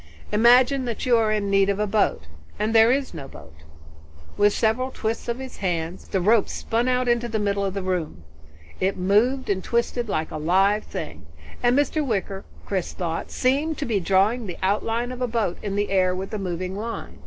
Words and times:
"Imagine 0.31 0.85
that 0.85 1.05
you 1.05 1.15
are 1.15 1.31
in 1.31 1.51
need 1.51 1.69
of 1.69 1.77
a 1.77 1.85
boat, 1.85 2.23
and 2.57 2.73
there 2.73 2.91
is 2.91 3.13
no 3.13 3.27
boat." 3.27 3.53
With 4.35 4.51
several 4.51 4.89
twists 4.89 5.27
of 5.27 5.37
his 5.37 5.57
hands 5.57 6.07
the 6.07 6.19
rope 6.19 6.49
spun 6.49 6.87
out 6.87 7.07
into 7.07 7.27
the 7.27 7.37
middle 7.37 7.61
air 7.61 7.67
of 7.67 7.75
the 7.75 7.83
room. 7.83 8.23
It 8.79 8.97
moved 8.97 9.47
and 9.47 9.63
twisted 9.63 10.09
like 10.09 10.31
a 10.31 10.37
live 10.39 10.85
thing, 10.85 11.27
and 11.61 11.77
Mr. 11.77 12.03
Wicker, 12.03 12.45
Chris 12.65 12.93
thought, 12.93 13.29
seemed 13.29 13.77
to 13.77 13.85
be 13.85 13.99
drawing 13.99 14.47
the 14.47 14.57
outline 14.63 15.11
of 15.11 15.21
a 15.21 15.27
boat 15.27 15.59
in 15.61 15.75
the 15.75 15.91
air 15.91 16.15
with 16.15 16.31
the 16.31 16.39
moving 16.39 16.75
line. 16.75 17.19